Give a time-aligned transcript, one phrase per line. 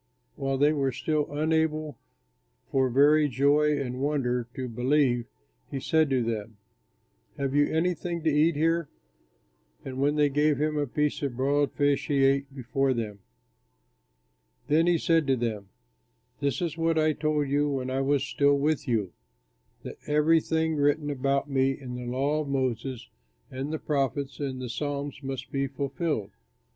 [0.35, 1.95] While they were still unable
[2.71, 5.27] for very joy and wonder to believe,
[5.69, 6.57] he said to them,
[7.37, 8.89] "Have you anything to eat here?"
[9.85, 13.19] And when they gave him a piece of broiled fish, he ate before them.
[14.67, 15.69] Then he said to them,
[16.39, 19.13] "This is what I told you when I was still with you,
[19.83, 23.07] that everything written about me in the law of Moses
[23.51, 26.31] and the prophets and the psalms must be fulfilled."